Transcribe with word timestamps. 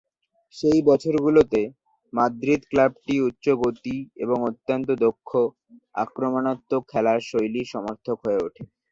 সেই 0.55 0.79
বছরগুলোতে, 0.85 1.61
মাদ্রিদ 2.13 2.61
ক্লাবটি 2.69 3.15
উচ্চ-গতি 3.21 3.95
এবং 4.17 4.37
অত্যন্ত 4.49 4.87
দক্ষ, 5.01 5.29
আক্রমণাত্মক 5.95 6.81
খেলার 6.91 7.19
শৈলীর 7.29 7.67
সমার্থক 7.73 8.17
হয়ে 8.23 8.43
ওঠে। 8.45 8.63